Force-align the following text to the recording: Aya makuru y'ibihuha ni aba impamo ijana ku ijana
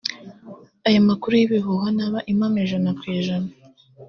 Aya 0.87 0.99
makuru 1.09 1.33
y'ibihuha 1.39 1.87
ni 1.95 2.03
aba 2.05 2.19
impamo 2.31 2.57
ijana 2.63 2.89
ku 2.99 3.03
ijana 3.17 3.49